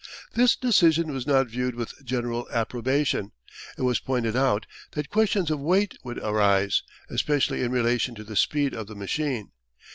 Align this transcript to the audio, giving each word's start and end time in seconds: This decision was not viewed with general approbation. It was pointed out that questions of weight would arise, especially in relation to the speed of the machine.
This 0.33 0.55
decision 0.55 1.13
was 1.13 1.27
not 1.27 1.45
viewed 1.45 1.75
with 1.75 1.93
general 2.03 2.47
approbation. 2.51 3.33
It 3.77 3.83
was 3.83 3.99
pointed 3.99 4.35
out 4.35 4.65
that 4.93 5.11
questions 5.11 5.51
of 5.51 5.59
weight 5.59 5.95
would 6.03 6.17
arise, 6.17 6.81
especially 7.11 7.61
in 7.61 7.71
relation 7.71 8.15
to 8.15 8.23
the 8.23 8.35
speed 8.35 8.73
of 8.73 8.87
the 8.87 8.95
machine. 8.95 9.51